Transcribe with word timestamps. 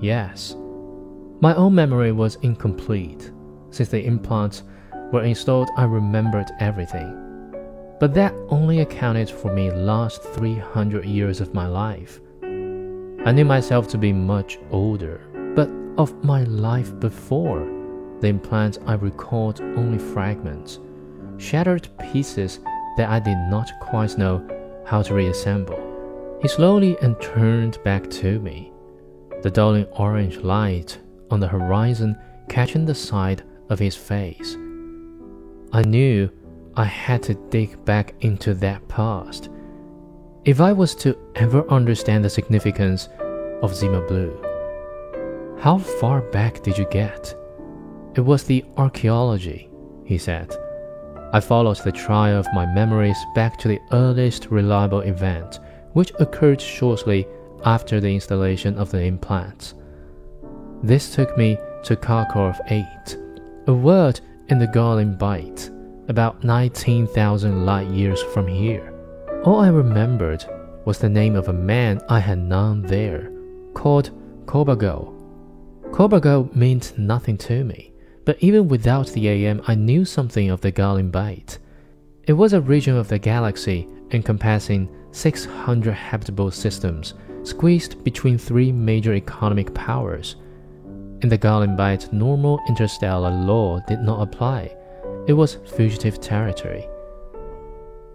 Yes. 0.00 0.54
My 1.40 1.54
own 1.54 1.74
memory 1.74 2.12
was 2.12 2.36
incomplete. 2.42 3.32
Since 3.70 3.88
the 3.88 4.04
implants 4.04 4.62
were 5.12 5.22
installed, 5.22 5.68
I 5.76 5.84
remembered 5.84 6.50
everything. 6.60 7.22
But 7.98 8.12
that 8.14 8.34
only 8.48 8.80
accounted 8.80 9.30
for 9.30 9.52
me 9.52 9.70
last 9.70 10.22
300 10.22 11.04
years 11.04 11.40
of 11.40 11.54
my 11.54 11.66
life. 11.66 12.20
I 12.42 13.32
knew 13.32 13.44
myself 13.44 13.88
to 13.88 13.98
be 13.98 14.12
much 14.12 14.58
older, 14.70 15.20
but 15.54 15.70
of 15.98 16.22
my 16.22 16.44
life 16.44 16.98
before, 17.00 17.60
the 18.20 18.28
implants 18.28 18.78
I 18.86 18.94
recalled 18.94 19.60
only 19.60 19.98
fragments, 19.98 20.78
shattered 21.38 21.88
pieces 21.98 22.60
that 22.96 23.08
I 23.08 23.18
did 23.18 23.38
not 23.50 23.70
quite 23.80 24.16
know 24.18 24.46
how 24.86 25.02
to 25.02 25.14
reassemble. 25.14 26.38
He 26.40 26.48
slowly 26.48 26.96
and 27.02 27.20
turned 27.20 27.82
back 27.82 28.08
to 28.10 28.38
me, 28.40 28.72
the 29.42 29.50
dulling 29.50 29.86
orange 29.86 30.38
light 30.38 30.98
on 31.30 31.40
the 31.40 31.48
horizon 31.48 32.16
catching 32.48 32.84
the 32.84 32.94
side 32.94 33.42
of 33.68 33.78
his 33.78 33.96
face. 33.96 34.56
I 35.72 35.82
knew 35.82 36.30
I 36.76 36.84
had 36.84 37.22
to 37.24 37.34
dig 37.34 37.84
back 37.84 38.14
into 38.20 38.54
that 38.54 38.86
past 38.88 39.50
if 40.44 40.60
I 40.60 40.72
was 40.72 40.94
to 40.96 41.18
ever 41.34 41.68
understand 41.68 42.24
the 42.24 42.30
significance 42.30 43.08
of 43.62 43.74
Zima 43.74 44.00
Blue. 44.02 44.40
How 45.58 45.78
far 45.78 46.20
back 46.20 46.62
did 46.62 46.78
you 46.78 46.86
get? 46.90 47.34
It 48.14 48.20
was 48.20 48.44
the 48.44 48.64
archaeology, 48.76 49.68
he 50.04 50.18
said. 50.18 50.54
I 51.32 51.40
followed 51.40 51.78
the 51.78 51.92
trail 51.92 52.38
of 52.38 52.46
my 52.54 52.66
memories 52.66 53.18
back 53.34 53.56
to 53.58 53.68
the 53.68 53.80
earliest 53.92 54.46
reliable 54.50 55.00
event, 55.00 55.60
which 55.92 56.12
occurred 56.18 56.60
shortly 56.60 57.26
after 57.64 58.00
the 58.00 58.14
installation 58.14 58.78
of 58.78 58.90
the 58.90 59.02
implants. 59.02 59.74
This 60.82 61.14
took 61.14 61.36
me 61.36 61.58
to 61.84 61.96
Kharkov 61.96 62.60
8, 62.70 63.18
a 63.66 63.74
word 63.74 64.20
in 64.48 64.58
the 64.58 64.66
Garlin 64.66 65.18
Bight, 65.18 65.70
about 66.08 66.44
19,000 66.44 67.66
light 67.66 67.88
years 67.88 68.22
from 68.22 68.46
here. 68.46 68.92
All 69.44 69.60
I 69.60 69.68
remembered 69.68 70.44
was 70.84 70.98
the 70.98 71.08
name 71.08 71.34
of 71.34 71.48
a 71.48 71.52
man 71.52 72.00
I 72.08 72.20
had 72.20 72.38
known 72.38 72.82
there, 72.82 73.32
called 73.74 74.10
Cobargo. 74.46 75.12
Cobargo 75.90 76.54
meant 76.54 76.96
nothing 76.96 77.36
to 77.38 77.64
me, 77.64 77.92
but 78.26 78.36
even 78.40 78.68
without 78.68 79.06
the 79.10 79.28
AM, 79.28 79.62
I 79.68 79.76
knew 79.76 80.04
something 80.04 80.50
of 80.50 80.60
the 80.60 80.72
Garlin 80.72 81.10
Bight. 81.10 81.58
It 82.24 82.32
was 82.32 82.52
a 82.52 82.60
region 82.60 82.96
of 82.96 83.08
the 83.08 83.20
galaxy 83.20 83.88
encompassing 84.10 84.88
600 85.12 85.92
habitable 85.92 86.50
systems 86.50 87.14
squeezed 87.44 88.02
between 88.02 88.36
three 88.36 88.72
major 88.72 89.14
economic 89.14 89.72
powers. 89.72 90.34
In 91.22 91.28
the 91.28 91.38
Garlin 91.38 91.76
Bight, 91.76 92.12
normal 92.12 92.60
interstellar 92.68 93.30
law 93.30 93.80
did 93.86 94.00
not 94.00 94.20
apply. 94.20 94.76
It 95.28 95.32
was 95.32 95.58
fugitive 95.76 96.20
territory. 96.20 96.88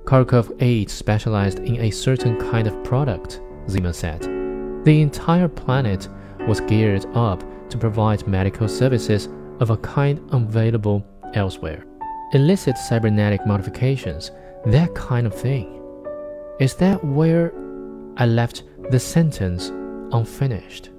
Kharkov 0.04 0.56
8 0.60 0.90
specialized 0.90 1.60
in 1.60 1.80
a 1.80 1.90
certain 1.90 2.38
kind 2.52 2.68
of 2.68 2.84
product, 2.84 3.40
Zima 3.70 3.94
said. 3.94 4.22
The 4.84 5.02
entire 5.02 5.48
planet 5.48 6.10
was 6.48 6.60
geared 6.60 7.06
up 7.16 7.44
to 7.70 7.78
provide 7.78 8.28
medical 8.28 8.68
services 8.68 9.30
of 9.62 9.70
a 9.70 9.78
kind 9.78 10.20
unavailable 10.32 11.06
elsewhere. 11.34 11.86
Illicit 12.34 12.78
cybernetic 12.78 13.46
modifications, 13.48 14.32
that 14.66 14.94
kind 14.94 15.26
of 15.26 15.34
thing. 15.34 15.82
Is 16.60 16.76
that 16.76 17.04
where 17.04 17.54
I 18.18 18.26
left 18.26 18.64
the 18.90 19.00
sentence 19.00 19.70
unfinished? 20.12 20.91